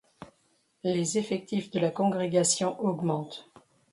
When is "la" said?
1.79-1.91